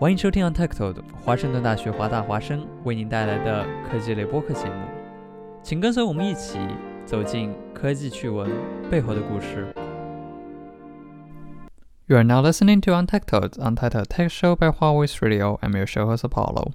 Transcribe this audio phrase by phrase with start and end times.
[0.00, 0.94] 欢迎收听 Untitled
[1.24, 4.86] 华盛顿大学华大华生为您带来的科技类播客节目，
[5.60, 6.56] 请跟随我们一起
[7.04, 8.48] 走进科技趣闻
[8.88, 9.66] 背后的故事。
[12.06, 15.58] You are now listening to Untitled, Untitled Tech Show by Hua Voice Radio.
[15.62, 16.74] I'm your show host Apollo.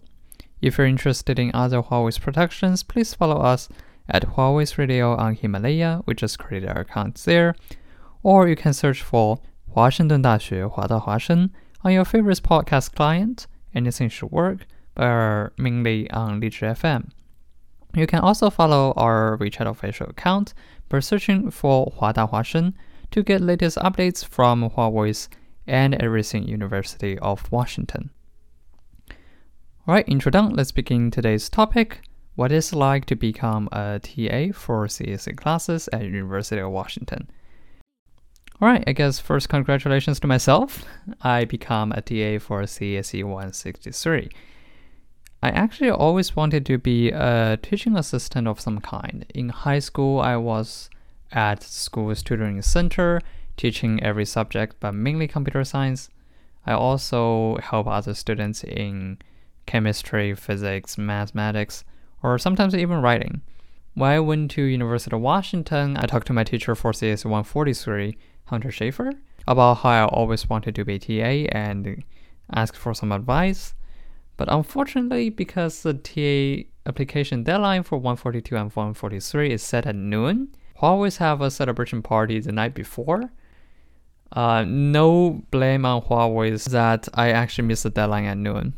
[0.59, 3.69] If you're interested in other Hua Voice productions, please follow us
[4.09, 6.01] at Hua Voice Radio on Himalaya.
[6.05, 7.55] We just created our accounts there,
[8.21, 9.37] or you can search for
[9.69, 11.51] 华盛顿大学华大华生。
[11.85, 14.65] On your favorite podcast client, anything should work,
[14.95, 17.09] but mainly on Lizhi FM.
[17.93, 20.53] You can also follow our WeChat official account
[20.87, 22.73] by searching for Huada Huashen
[23.11, 25.27] to get latest updates from Hua Voice
[25.67, 28.11] and Everything University of Washington.
[29.85, 30.53] Alright, intro done.
[30.53, 32.01] Let's begin today's topic.
[32.35, 37.29] What is like to become a TA for CSE classes at University of Washington?
[38.61, 40.85] All right, I guess first congratulations to myself.
[41.21, 44.29] I become a TA for CSE 163.
[45.41, 49.25] I actually always wanted to be a teaching assistant of some kind.
[49.33, 50.89] In high school, I was
[51.31, 53.19] at school's tutoring center,
[53.57, 56.09] teaching every subject, but mainly computer science.
[56.65, 59.17] I also help other students in
[59.65, 61.83] chemistry, physics, mathematics,
[62.21, 63.41] or sometimes even writing.
[63.95, 68.15] When I went to University of Washington, I talked to my teacher for CS 143
[68.45, 69.11] Hunter Schafer
[69.47, 72.03] about how I always wanted to be TA and
[72.53, 73.73] ask for some advice.
[74.37, 80.49] But unfortunately, because the TA application deadline for 142 and 143 is set at noon,
[80.75, 83.31] we always have a celebration party the night before.
[84.31, 88.73] Uh, no blame on Huawei that I actually missed the deadline at noon.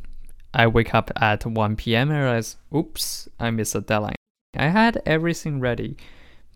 [0.53, 2.11] I wake up at 1 p.m.
[2.11, 4.15] and realize, oops, I missed the deadline.
[4.55, 5.97] I had everything ready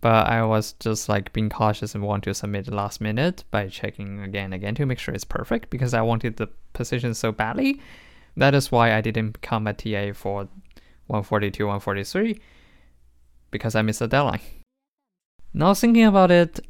[0.00, 4.20] but I was just like being cautious and want to submit last minute by checking
[4.20, 7.80] again and again to make sure it's perfect because I wanted the position so badly.
[8.36, 10.48] That is why I didn't become a TA for
[11.08, 12.40] 142, 143
[13.50, 14.40] because I missed the deadline.
[15.52, 16.60] Now thinking about it,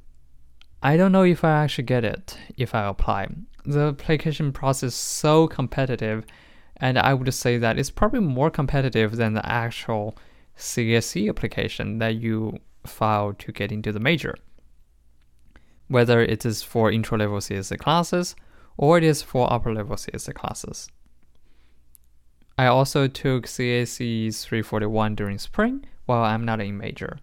[0.83, 3.29] I don't know if I actually get it if I apply.
[3.65, 6.25] The application process is so competitive,
[6.79, 10.17] and I would say that it's probably more competitive than the actual
[10.57, 14.35] CSE application that you file to get into the major.
[15.89, 18.37] Whether it is for intro level CSE classes
[18.77, 20.89] or it is for upper level CSE classes.
[22.57, 27.19] I also took CSE 341 during spring while I'm not in major.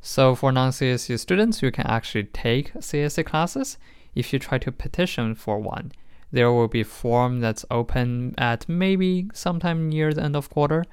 [0.00, 3.78] So for non-CSE students, you can actually take CSE classes
[4.14, 5.92] if you try to petition for one.
[6.32, 10.84] There will be a form that's open at maybe sometime near the end of quarter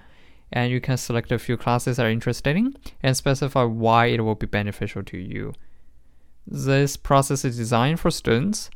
[0.51, 4.21] and you can select a few classes that are interested in and specify why it
[4.21, 5.53] will be beneficial to you.
[6.47, 8.69] This process is designed for students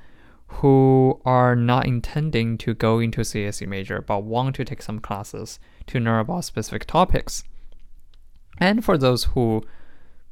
[0.47, 5.59] who are not intending to go into CSE major but want to take some classes
[5.87, 7.43] to learn about specific topics.
[8.59, 9.63] And for those who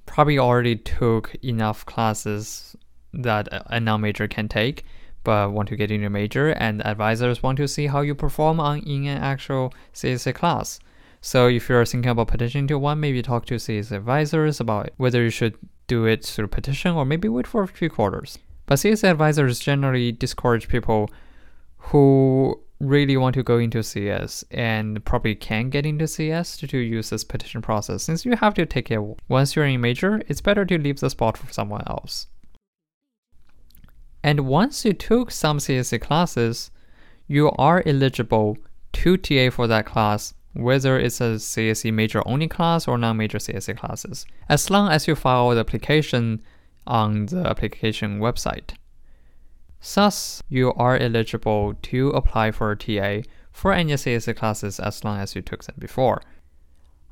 [0.06, 2.76] probably already took enough classes
[3.14, 4.86] that a non-major can take
[5.24, 8.60] but want to get into a major and advisors want to see how you perform
[8.60, 10.80] on in an actual CSE class.
[11.22, 15.24] So if you're thinking about petitioning to one, maybe talk to CS advisors about whether
[15.24, 15.56] you should
[15.86, 18.40] do it through petition or maybe wait for a few quarters.
[18.66, 21.12] But CS advisors generally discourage people
[21.78, 27.12] who really want to go into CS and probably can get into CS to, use
[27.12, 28.02] this petition process.
[28.02, 29.00] Since you have to take it
[29.30, 32.28] once you're in major, it's better to leave the spot for someone else.
[34.24, 36.72] And once you took some CSE classes,
[37.28, 38.58] you are eligible
[38.94, 43.78] to TA for that class whether it's a CSE major only class or non-major CSE
[43.78, 46.42] classes, as long as you file the application
[46.86, 48.74] on the application website.
[49.96, 55.20] Thus, you are eligible to apply for a TA for any CSE classes as long
[55.20, 56.22] as you took them before.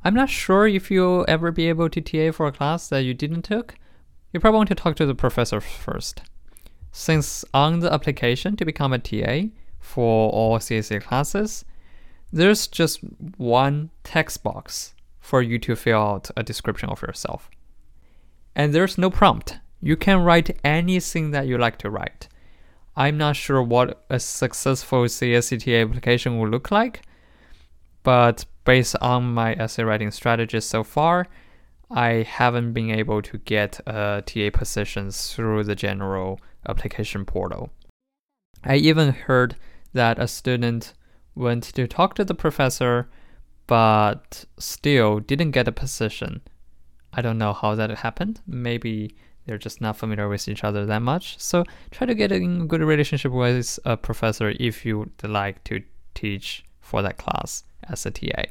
[0.04, 3.14] I'm not sure if you'll ever be able to TA for a class that you
[3.14, 3.76] didn't took.
[4.32, 6.22] You probably want to talk to the professor first.
[6.92, 9.50] Since on the application to become a TA
[9.80, 11.66] for all CSE classes,
[12.32, 13.00] there's just
[13.38, 17.50] one text box for you to fill out a description of yourself.
[18.56, 19.60] And there's no prompt.
[19.82, 22.28] You can write anything that you like to write.
[22.96, 27.02] I'm not sure what a successful CSE TA application will look like,
[28.04, 31.28] but based on my essay writing strategies so far,
[31.90, 37.72] I haven't been able to get a TA positions through the general application portal.
[38.64, 39.56] I even heard
[39.94, 40.94] that a student
[41.40, 43.10] went to talk to the professor
[43.66, 46.42] but still didn't get a position.
[47.14, 48.42] I don't know how that happened.
[48.48, 49.16] Maybe
[49.46, 51.40] they're just not familiar with each other that much.
[51.40, 55.82] So try to get a good relationship with a professor if you would like to
[56.14, 58.44] teach for that class as a TA.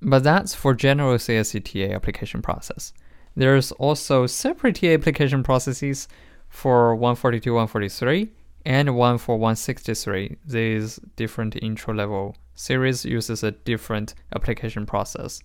[0.00, 2.92] But that's for general CSE TA application process.
[3.36, 6.08] There's also separate TA application processes
[6.48, 8.30] for 142, 143,
[8.64, 10.36] and one for 163.
[10.44, 15.40] These different intro level series uses a different application process.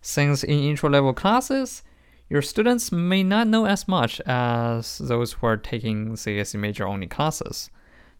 [0.00, 1.82] Since in intro level classes,
[2.28, 7.06] your students may not know as much as those who are taking CSE major only
[7.06, 7.70] classes.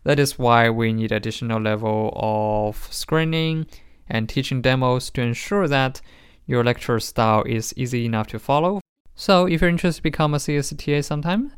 [0.05, 3.67] That is why we need additional level of screening
[4.09, 6.03] and teaching demos to ensure that
[6.47, 8.81] your lecture style is easy enough to follow.
[9.15, 11.53] So if you're interested to become a CSTA sometime,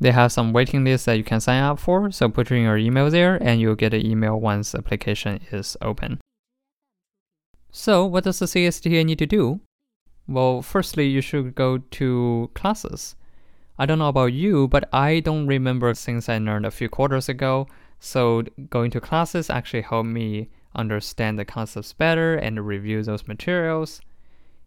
[0.00, 2.10] they have some waiting lists that you can sign up for.
[2.10, 6.20] So put in your email there and you'll get an email once application is open.
[7.70, 9.60] So what does the CSTA need to do?
[10.26, 13.14] Well, firstly, you should go to classes.
[13.78, 17.28] I don't know about you, but I don't remember things I learned a few quarters
[17.28, 17.66] ago.
[17.98, 24.00] So going to classes actually helped me understand the concepts better and review those materials.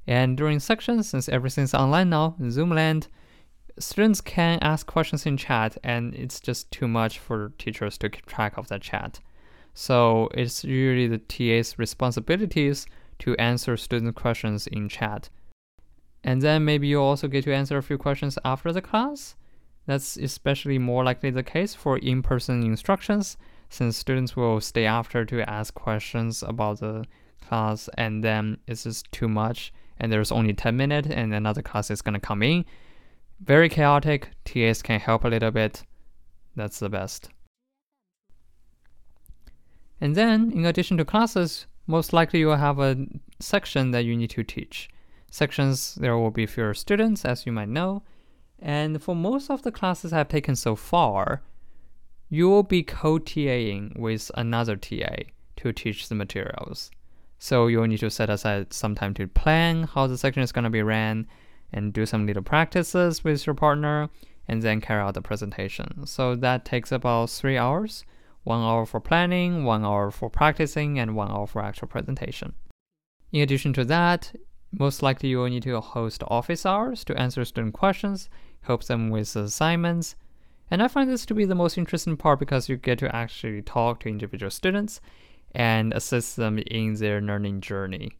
[0.05, 3.07] And during sections, since everything's online now, Zoomland,
[3.79, 8.25] students can ask questions in chat, and it's just too much for teachers to keep
[8.25, 9.19] track of that chat.
[9.73, 12.85] So it's usually the TA's responsibilities
[13.19, 15.29] to answer student questions in chat.
[16.23, 19.35] And then maybe you also get to answer a few questions after the class.
[19.85, 23.37] That's especially more likely the case for in person instructions
[23.69, 27.05] since students will stay after to ask questions about the
[27.41, 31.91] class and then it's just too much and there's only 10 minutes and another class
[31.91, 32.63] is going to come in
[33.43, 34.29] very chaotic.
[34.45, 35.83] Tas can help a little bit.
[36.55, 37.29] That's the best.
[39.99, 42.95] And then in addition to classes most likely you will have a
[43.39, 44.89] section that you need to teach.
[45.29, 48.03] Sections there will be fewer students as you might know.
[48.59, 51.41] And for most of the classes i've taken so far
[52.29, 55.15] you will be co-TAing with another TA
[55.57, 56.89] to teach the materials.
[57.37, 60.63] So you'll need to set aside some time to plan how the section is going
[60.63, 61.27] to be ran
[61.73, 64.09] and do some little practices with your partner
[64.47, 66.05] and then carry out the presentation.
[66.05, 68.05] So that takes about three hours
[68.43, 72.53] one hour for planning, one hour for practicing, and one hour for actual presentation.
[73.31, 74.35] In addition to that,
[74.71, 78.29] most likely you will need to host office hours to answer student questions,
[78.61, 80.15] help them with assignments,
[80.69, 83.61] and I find this to be the most interesting part because you get to actually
[83.61, 84.99] talk to individual students
[85.53, 88.17] and assist them in their learning journey.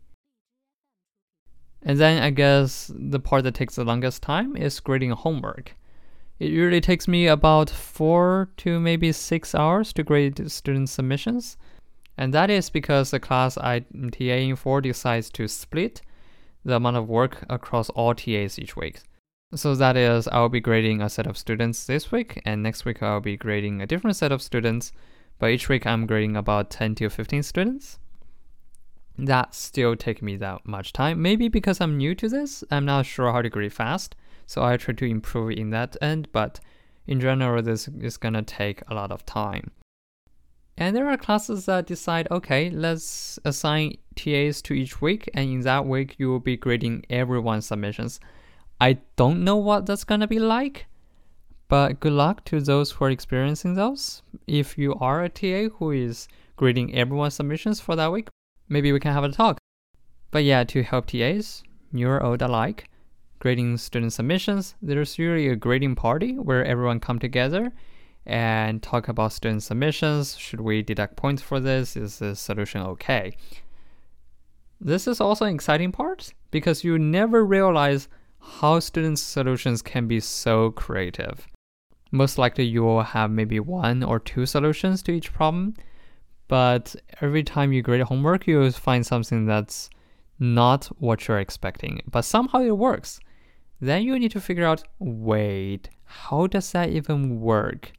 [1.84, 5.76] And then I guess the part that takes the longest time is grading homework.
[6.40, 11.58] It usually takes me about four to maybe six hours to grade student submissions.
[12.18, 16.02] And that is because the class I'm TAing for decides to split
[16.64, 19.02] the amount of work across all TAs each week.
[19.56, 23.04] So that is, I'll be grading a set of students this week, and next week
[23.04, 24.92] I'll be grading a different set of students.
[25.38, 28.00] But each week I'm grading about 10 to 15 students.
[29.18, 31.22] That still take me that much time.
[31.22, 34.16] Maybe because I'm new to this, I'm not sure how to grade fast.
[34.46, 36.60] So I try to improve in that end, but
[37.06, 39.72] in general, this is gonna take a lot of time.
[40.78, 45.62] And there are classes that decide, okay, let's assign TAs to each week, and in
[45.62, 48.20] that week you will be grading everyone's submissions.
[48.82, 50.88] I don't know what that's gonna be like,
[51.68, 54.24] but good luck to those who are experiencing those.
[54.48, 58.28] If you are a TA who is grading everyone's submissions for that week,
[58.74, 59.60] maybe we can have a talk.
[60.32, 62.90] But yeah, to help TAs, new or old alike,
[63.38, 67.72] grading student submissions, there's usually a grading party where everyone come together
[68.26, 70.36] and talk about student submissions.
[70.38, 71.96] Should we deduct points for this?
[71.96, 73.38] Is the solution okay?
[74.82, 80.20] This is also an exciting part because you never realize how student solutions can be
[80.20, 81.48] so creative.
[82.12, 85.76] Most likely you will have maybe one or two solutions to each problem,
[86.54, 89.90] but every time you grade homework, you find something that's
[90.38, 93.20] not what you're expecting, but somehow it works.
[93.82, 97.94] Then you need to figure out wait, how does that even work?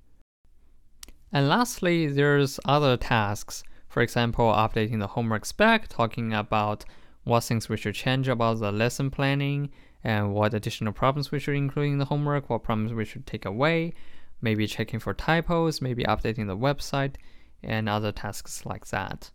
[1.33, 3.65] And lastly, there's other tasks.
[3.89, 6.85] For example, updating the homework spec, talking about
[7.25, 9.71] what things we should change about the lesson planning,
[10.05, 13.47] and what additional problems we should include in the homework, what problems we should take
[13.47, 13.95] away,
[14.41, 17.17] maybe checking for typos, maybe updating the website,
[17.65, 19.31] and other tasks like that.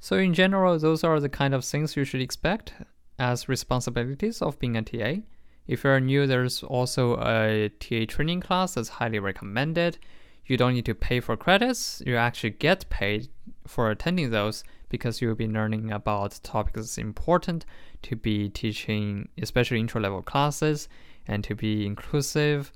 [0.00, 2.74] So, in general, those are the kind of things you should expect
[3.18, 5.22] as responsibilities of being a TA.
[5.66, 9.98] If you're new, there's also a TA training class that's highly recommended.
[10.46, 13.28] You don't need to pay for credits, you actually get paid
[13.66, 17.66] for attending those because you'll be learning about topics that's important
[18.02, 20.88] to be teaching, especially intro level classes,
[21.26, 22.72] and to be inclusive,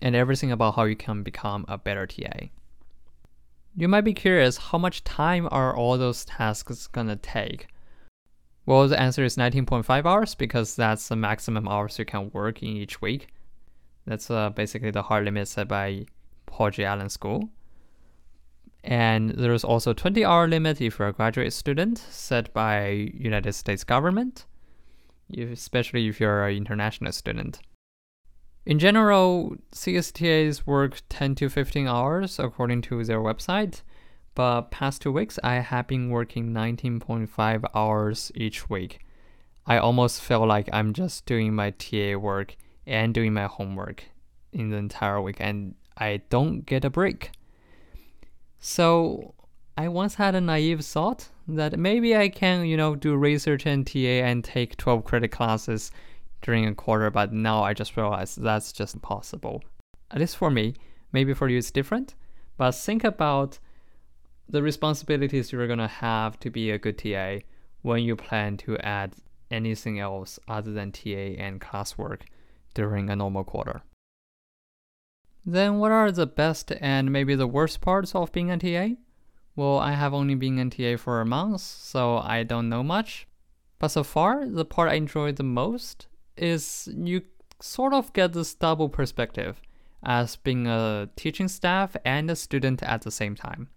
[0.00, 2.48] and everything about how you can become a better TA.
[3.76, 7.66] You might be curious how much time are all those tasks gonna take?
[8.66, 12.68] Well, the answer is 19.5 hours because that's the maximum hours you can work in
[12.68, 13.28] each week.
[14.06, 16.06] That's uh, basically the hard limit set by
[16.46, 16.84] Paul G.
[16.84, 17.50] Allen School.
[18.84, 23.82] And there's also 20 hour limit if you're a graduate student set by United States
[23.82, 24.46] government,
[25.36, 27.60] especially if you're an international student.
[28.66, 33.82] In general, CSTAs work 10 to 15 hours according to their website,
[34.34, 39.00] but past two weeks I have been working 19.5 hours each week.
[39.66, 42.56] I almost feel like I'm just doing my TA work
[42.86, 44.04] and doing my homework
[44.52, 47.32] in the entire week and I don't get a break.
[48.60, 49.34] So
[49.76, 53.86] I once had a naive thought that maybe I can, you know, do research and
[53.86, 55.90] TA and take 12 credit classes
[56.44, 59.64] during a quarter, but now I just realized that's just impossible.
[60.10, 60.74] At least for me,
[61.10, 62.14] maybe for you it's different,
[62.56, 63.58] but think about
[64.48, 67.38] the responsibilities you're gonna have to be a good TA
[67.80, 69.14] when you plan to add
[69.50, 72.22] anything else other than TA and classwork
[72.74, 73.82] during a normal quarter.
[75.46, 78.96] Then, what are the best and maybe the worst parts of being a TA?
[79.56, 83.26] Well, I have only been a TA for a month, so I don't know much.
[83.78, 86.06] But so far, the part I enjoy the most
[86.36, 87.22] is you
[87.60, 89.60] sort of get this double perspective
[90.02, 93.68] as being a teaching staff and a student at the same time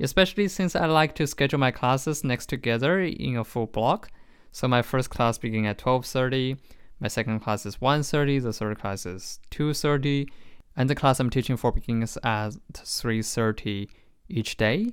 [0.00, 4.10] especially since I like to schedule my classes next together in a full block.
[4.52, 6.56] So my first class begins at 12:30,
[7.00, 10.28] my second class is 1:30, the third class is 2:30,
[10.76, 13.88] and the class I'm teaching for begins at 3:30
[14.28, 14.92] each day.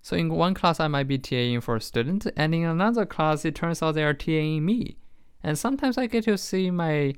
[0.00, 3.44] So in one class I might be TAing for a student, and in another class
[3.44, 4.96] it turns out they are TAing me.
[5.42, 7.14] And sometimes I get to see my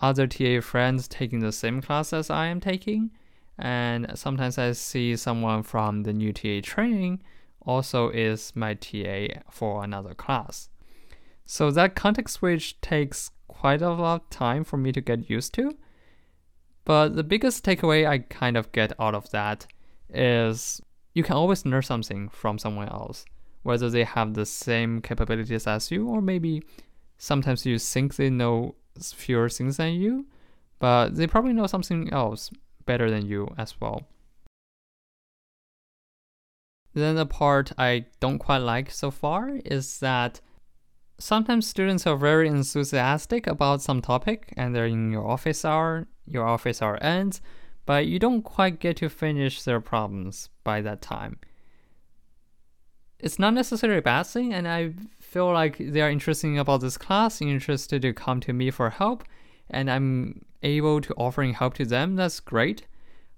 [0.00, 3.10] other TA friends taking the same class as I am taking
[3.58, 7.22] and sometimes I see someone from the new TA training
[7.64, 10.68] also is my TA for another class.
[11.46, 15.54] So that context switch takes quite a lot of time for me to get used
[15.54, 15.76] to.
[16.84, 19.66] But the biggest takeaway I kind of get out of that
[20.10, 20.80] is
[21.14, 23.24] you can always learn something from someone else,
[23.62, 26.62] whether they have the same capabilities as you, or maybe
[27.24, 30.26] sometimes you think they know fewer things than you,
[30.78, 32.50] but they probably know something else
[32.84, 34.02] better than you as well.
[36.92, 40.40] Then the part I don't quite like so far is that
[41.18, 46.46] sometimes students are very enthusiastic about some topic and they're in your office hour, your
[46.46, 47.40] office hour ends,
[47.86, 51.38] but you don't quite get to finish their problems by that time.
[53.24, 56.98] It's not necessarily a bad thing, and I feel like they are interested about this
[56.98, 59.24] class, interested to come to me for help,
[59.70, 62.86] and I'm able to offering help to them, that's great.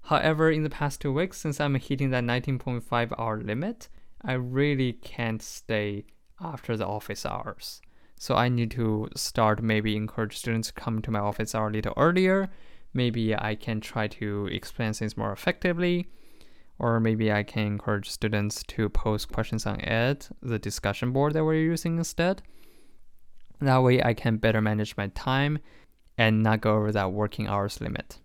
[0.01, 3.87] However, in the past two weeks, since I'm hitting that 19.5 hour limit,
[4.21, 6.03] I really can't stay
[6.41, 7.81] after the office hours.
[8.19, 11.71] So I need to start maybe encourage students to come to my office hour a
[11.71, 12.49] little earlier.
[12.93, 16.09] Maybe I can try to explain things more effectively.
[16.79, 21.43] Or maybe I can encourage students to post questions on it, the discussion board that
[21.43, 22.43] we're using instead.
[23.59, 25.59] That way I can better manage my time
[26.17, 28.19] and not go over that working hours limit.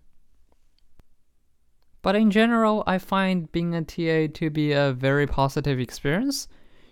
[2.03, 6.47] But in general, I find being a TA to be a very positive experience.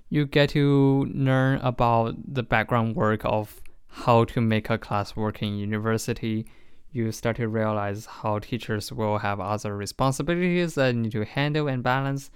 [0.10, 5.42] You get to learn about the background work of how to make a class work
[5.42, 6.48] in university.
[6.94, 11.82] You start to realize how teachers will have other responsibilities that need to handle and
[11.82, 12.30] balance,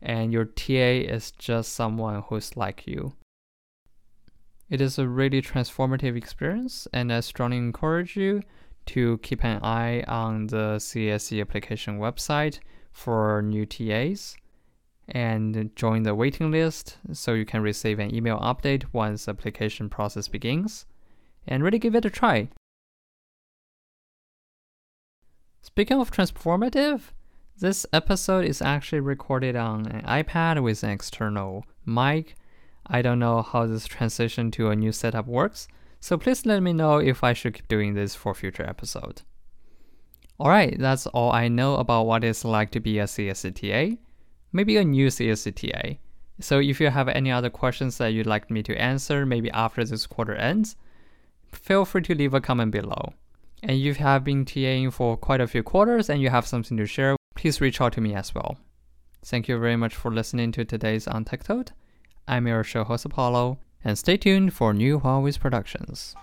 [0.00, 3.12] and your TA is just someone who's like you.
[4.70, 8.42] It is a really transformative experience, and I strongly encourage you
[8.86, 12.60] to keep an eye on the CSE application website
[12.92, 14.36] for new TAs
[15.08, 19.90] and join the waiting list so you can receive an email update once the application
[19.90, 20.86] process begins
[21.46, 22.48] and really give it a try.
[25.62, 27.12] Speaking of transformative,
[27.58, 32.34] this episode is actually recorded on an iPad with an external mic
[32.86, 35.68] I don't know how this transition to a new setup works,
[36.00, 39.20] so please let me know if I should keep doing this for future episode.
[40.40, 43.96] Alright, that's all I know about what it's like to be a CSE TA,
[44.52, 45.98] maybe a new CSE TA,
[46.40, 49.84] So if you have any other questions that you'd like me to answer, maybe after
[49.84, 50.74] this quarter ends,
[51.52, 53.12] feel free to leave a comment below.
[53.62, 56.86] And you have been TAing for quite a few quarters and you have something to
[56.86, 58.56] share, please reach out to me as well.
[59.22, 61.72] Thank you very much for listening to today's On Tech Untitled.
[62.26, 66.14] I'm your show host Apollo, and stay tuned for new Hua Voice productions.